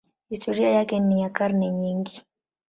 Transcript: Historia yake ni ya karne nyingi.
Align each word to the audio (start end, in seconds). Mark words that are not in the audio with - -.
Historia 0.29 0.69
yake 0.69 0.99
ni 0.99 1.21
ya 1.21 1.29
karne 1.29 1.71
nyingi. 1.71 2.21